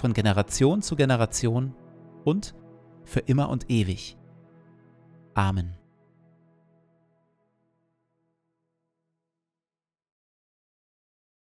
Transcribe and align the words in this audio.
von 0.00 0.14
Generation 0.14 0.80
zu 0.80 0.96
Generation 0.96 1.74
und 2.24 2.54
für 3.04 3.20
immer 3.20 3.50
und 3.50 3.70
ewig. 3.70 4.16
Amen. 5.34 5.76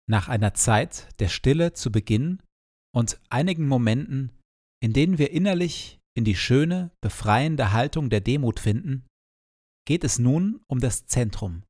Nach 0.10 0.28
einer 0.28 0.54
Zeit 0.56 1.08
der 1.20 1.30
Stille 1.30 1.74
zu 1.74 1.92
Beginn 1.92 2.42
und 2.94 3.22
einigen 3.30 3.68
Momenten, 3.68 4.32
in 4.82 4.92
denen 4.92 5.20
wir 5.20 5.32
innerlich 5.32 6.00
in 6.16 6.26
die 6.26 6.36
schöne, 6.36 6.92
befreiende 7.00 7.72
Haltung 7.72 8.10
der 8.10 8.22
Demut 8.22 8.60
finden, 8.60 9.06
geht 9.86 10.04
es 10.04 10.20
nun 10.20 10.62
um 10.68 10.80
das 10.80 11.06
Zentrum, 11.06 11.64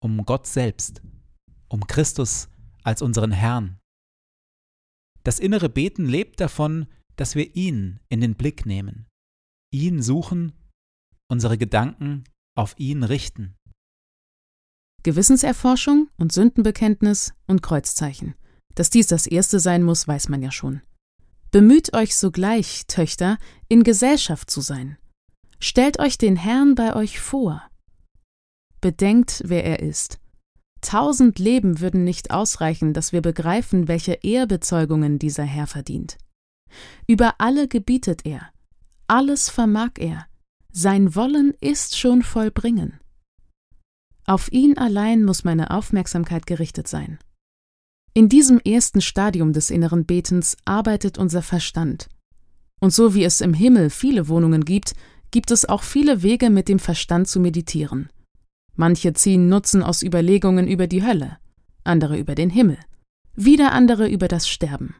um 0.00 0.24
Gott 0.24 0.46
selbst, 0.46 1.02
um 1.68 1.86
Christus 1.86 2.48
als 2.84 3.02
unseren 3.02 3.32
Herrn, 3.32 3.78
das 5.26 5.40
innere 5.40 5.68
Beten 5.68 6.06
lebt 6.06 6.40
davon, 6.40 6.86
dass 7.16 7.34
wir 7.34 7.56
ihn 7.56 7.98
in 8.08 8.20
den 8.20 8.36
Blick 8.36 8.64
nehmen, 8.64 9.08
ihn 9.72 10.00
suchen, 10.00 10.52
unsere 11.28 11.58
Gedanken 11.58 12.22
auf 12.56 12.78
ihn 12.78 13.02
richten. 13.02 13.56
Gewissenserforschung 15.02 16.10
und 16.16 16.32
Sündenbekenntnis 16.32 17.34
und 17.48 17.60
Kreuzzeichen. 17.60 18.36
Dass 18.76 18.88
dies 18.88 19.08
das 19.08 19.26
erste 19.26 19.58
sein 19.58 19.82
muss, 19.82 20.06
weiß 20.06 20.28
man 20.28 20.42
ja 20.42 20.52
schon. 20.52 20.82
Bemüht 21.50 21.92
euch 21.94 22.14
sogleich, 22.14 22.86
Töchter, 22.86 23.38
in 23.66 23.82
Gesellschaft 23.82 24.48
zu 24.48 24.60
sein. 24.60 24.96
Stellt 25.58 25.98
euch 25.98 26.18
den 26.18 26.36
Herrn 26.36 26.76
bei 26.76 26.94
euch 26.94 27.18
vor. 27.18 27.68
Bedenkt, 28.80 29.42
wer 29.44 29.64
er 29.64 29.80
ist 29.80 30.20
Tausend 30.86 31.40
Leben 31.40 31.80
würden 31.80 32.04
nicht 32.04 32.30
ausreichen, 32.30 32.92
dass 32.92 33.12
wir 33.12 33.20
begreifen, 33.20 33.88
welche 33.88 34.20
Ehrbezeugungen 34.22 35.18
dieser 35.18 35.42
Herr 35.42 35.66
verdient. 35.66 36.16
Über 37.08 37.34
alle 37.38 37.66
gebietet 37.66 38.20
er, 38.24 38.52
alles 39.08 39.50
vermag 39.50 39.98
er, 39.98 40.26
sein 40.70 41.16
Wollen 41.16 41.54
ist 41.60 41.98
schon 41.98 42.22
vollbringen. 42.22 43.00
Auf 44.26 44.52
ihn 44.52 44.78
allein 44.78 45.24
muss 45.24 45.42
meine 45.42 45.72
Aufmerksamkeit 45.72 46.46
gerichtet 46.46 46.86
sein. 46.86 47.18
In 48.14 48.28
diesem 48.28 48.60
ersten 48.60 49.00
Stadium 49.00 49.52
des 49.52 49.70
inneren 49.70 50.06
Betens 50.06 50.56
arbeitet 50.66 51.18
unser 51.18 51.42
Verstand. 51.42 52.08
Und 52.80 52.94
so 52.94 53.12
wie 53.12 53.24
es 53.24 53.40
im 53.40 53.54
Himmel 53.54 53.90
viele 53.90 54.28
Wohnungen 54.28 54.64
gibt, 54.64 54.94
gibt 55.32 55.50
es 55.50 55.68
auch 55.68 55.82
viele 55.82 56.22
Wege, 56.22 56.48
mit 56.48 56.68
dem 56.68 56.78
Verstand 56.78 57.26
zu 57.26 57.40
meditieren. 57.40 58.08
Manche 58.76 59.14
ziehen 59.14 59.48
Nutzen 59.48 59.82
aus 59.82 60.02
Überlegungen 60.02 60.68
über 60.68 60.86
die 60.86 61.02
Hölle, 61.02 61.38
andere 61.84 62.18
über 62.18 62.34
den 62.34 62.50
Himmel, 62.50 62.78
wieder 63.34 63.72
andere 63.72 64.08
über 64.08 64.28
das 64.28 64.48
Sterben. 64.48 64.94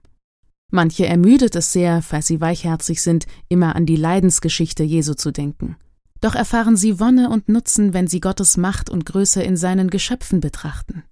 Manche 0.70 1.06
ermüdet 1.06 1.55
es 1.55 1.73
sehr, 1.73 2.02
falls 2.02 2.26
sie 2.26 2.40
weichherzig 2.40 3.00
sind, 3.02 3.26
immer 3.49 3.76
an 3.76 3.87
die 3.87 3.96
Leidensgeschichte 3.96 4.82
Jesu 4.82 5.14
zu 5.14 5.31
denken. 5.31 5.76
Doch 6.20 6.34
erfahren 6.34 6.76
sie 6.76 6.99
Wonne 6.99 7.28
und 7.31 7.49
Nutzen, 7.49 7.93
wenn 7.93 8.08
sie 8.08 8.20
Gottes 8.20 8.56
Macht 8.56 8.90
und 8.90 9.06
Größe 9.06 9.43
in 9.43 9.56
seinen 9.56 9.90
Geschöpfen 9.90 10.40
betrachten. 10.40 11.05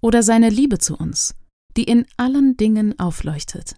Oder 0.00 0.22
seine 0.22 0.50
Liebe 0.50 0.78
zu 0.78 0.96
uns, 0.96 1.34
die 1.76 1.84
in 1.84 2.06
allen 2.16 2.56
Dingen 2.56 2.98
aufleuchtet. 2.98 3.76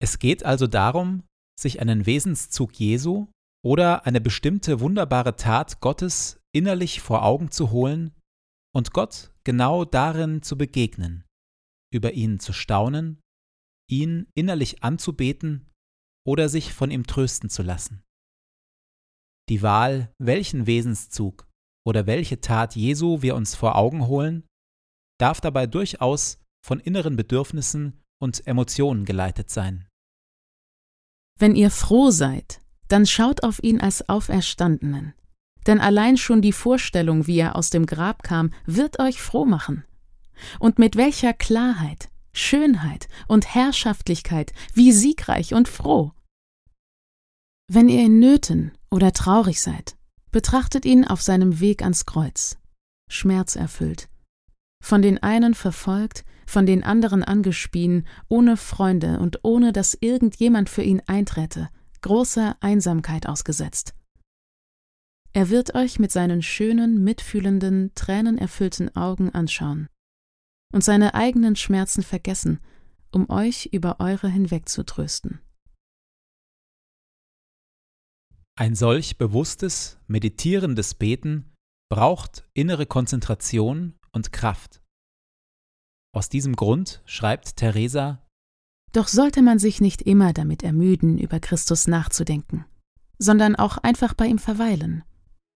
Es 0.00 0.18
geht 0.18 0.44
also 0.44 0.66
darum, 0.66 1.24
sich 1.58 1.80
einen 1.80 2.06
Wesenszug 2.06 2.78
Jesu 2.78 3.26
oder 3.64 4.06
eine 4.06 4.20
bestimmte 4.20 4.80
wunderbare 4.80 5.36
Tat 5.36 5.80
Gottes 5.80 6.40
innerlich 6.52 7.00
vor 7.00 7.24
Augen 7.24 7.50
zu 7.50 7.70
holen 7.70 8.14
und 8.74 8.92
Gott 8.92 9.32
genau 9.44 9.84
darin 9.84 10.42
zu 10.42 10.56
begegnen, 10.56 11.24
über 11.92 12.12
ihn 12.12 12.40
zu 12.40 12.52
staunen, 12.52 13.20
ihn 13.90 14.28
innerlich 14.34 14.82
anzubeten 14.82 15.70
oder 16.26 16.48
sich 16.48 16.72
von 16.74 16.90
ihm 16.90 17.06
trösten 17.06 17.48
zu 17.48 17.62
lassen. 17.62 18.02
Die 19.48 19.62
Wahl, 19.62 20.12
welchen 20.18 20.66
Wesenszug 20.66 21.48
oder 21.86 22.06
welche 22.06 22.40
Tat 22.40 22.76
Jesu 22.76 23.22
wir 23.22 23.34
uns 23.34 23.54
vor 23.54 23.76
Augen 23.76 24.06
holen, 24.06 24.46
darf 25.18 25.40
dabei 25.40 25.66
durchaus 25.66 26.38
von 26.64 26.80
inneren 26.80 27.16
Bedürfnissen 27.16 28.02
und 28.20 28.46
Emotionen 28.46 29.04
geleitet 29.04 29.48
sein. 29.50 29.88
Wenn 31.38 31.56
ihr 31.56 31.70
froh 31.70 32.10
seid, 32.10 32.60
dann 32.88 33.06
schaut 33.06 33.42
auf 33.42 33.62
ihn 33.62 33.80
als 33.80 34.08
Auferstandenen. 34.08 35.14
Denn 35.66 35.80
allein 35.80 36.16
schon 36.16 36.40
die 36.40 36.52
Vorstellung, 36.52 37.26
wie 37.26 37.38
er 37.38 37.56
aus 37.56 37.70
dem 37.70 37.86
Grab 37.86 38.22
kam, 38.22 38.52
wird 38.64 38.98
euch 39.00 39.20
froh 39.20 39.44
machen. 39.44 39.84
Und 40.58 40.78
mit 40.78 40.96
welcher 40.96 41.34
Klarheit, 41.34 42.08
Schönheit 42.32 43.08
und 43.26 43.54
Herrschaftlichkeit, 43.54 44.52
wie 44.72 44.92
siegreich 44.92 45.54
und 45.54 45.68
froh. 45.68 46.12
Wenn 47.70 47.88
ihr 47.88 48.04
in 48.06 48.18
Nöten 48.18 48.72
oder 48.90 49.12
traurig 49.12 49.60
seid, 49.60 49.96
betrachtet 50.30 50.84
ihn 50.84 51.04
auf 51.04 51.20
seinem 51.20 51.60
Weg 51.60 51.82
ans 51.82 52.06
Kreuz, 52.06 52.56
schmerzerfüllt, 53.10 54.08
von 54.82 55.02
den 55.02 55.22
einen 55.22 55.54
verfolgt, 55.54 56.24
von 56.46 56.64
den 56.64 56.82
anderen 56.82 57.22
angespien, 57.22 58.06
ohne 58.28 58.56
Freunde 58.56 59.18
und 59.18 59.40
ohne 59.42 59.72
dass 59.72 59.98
irgendjemand 60.00 60.70
für 60.70 60.82
ihn 60.82 61.02
einträte, 61.06 61.68
großer 62.02 62.56
Einsamkeit 62.60 63.28
ausgesetzt. 63.28 63.94
Er 65.32 65.50
wird 65.50 65.74
euch 65.74 65.98
mit 65.98 66.10
seinen 66.10 66.42
schönen, 66.42 67.04
mitfühlenden, 67.04 67.92
tränenerfüllten 67.94 68.96
Augen 68.96 69.30
anschauen 69.30 69.88
und 70.72 70.82
seine 70.82 71.14
eigenen 71.14 71.56
Schmerzen 71.56 72.02
vergessen, 72.02 72.60
um 73.12 73.30
euch 73.30 73.66
über 73.72 74.00
eure 74.00 74.28
hinweg 74.28 74.68
zu 74.68 74.84
trösten. 74.84 75.40
Ein 78.58 78.74
solch 78.74 79.18
bewusstes, 79.18 79.98
meditierendes 80.08 80.94
Beten 80.94 81.54
braucht 81.88 82.48
innere 82.54 82.86
Konzentration 82.86 83.96
und 84.12 84.32
Kraft. 84.32 84.82
Aus 86.12 86.28
diesem 86.28 86.56
Grund 86.56 87.02
schreibt 87.06 87.56
Theresa 87.56 88.26
Doch 88.92 89.08
sollte 89.08 89.42
man 89.42 89.58
sich 89.58 89.80
nicht 89.80 90.02
immer 90.02 90.32
damit 90.32 90.62
ermüden, 90.62 91.18
über 91.18 91.40
Christus 91.40 91.86
nachzudenken, 91.86 92.64
sondern 93.18 93.54
auch 93.56 93.78
einfach 93.78 94.14
bei 94.14 94.26
ihm 94.26 94.38
verweilen 94.38 95.04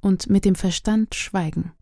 und 0.03 0.29
mit 0.29 0.45
dem 0.45 0.55
Verstand 0.55 1.15
schweigen. 1.15 1.73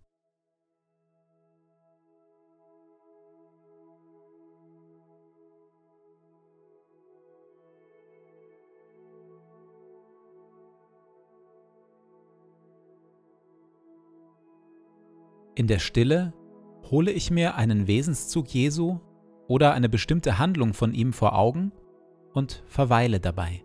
In 15.56 15.67
der 15.67 15.79
Stille 15.79 16.32
hole 16.91 17.11
ich 17.11 17.31
mir 17.31 17.56
einen 17.56 17.87
Wesenszug 17.87 18.49
Jesu 18.49 18.99
oder 19.50 19.73
eine 19.73 19.88
bestimmte 19.88 20.38
Handlung 20.38 20.75
von 20.75 20.94
ihm 20.94 21.12
vor 21.12 21.37
Augen 21.37 21.73
und 22.32 22.62
verweile 22.69 23.19
dabei. 23.19 23.64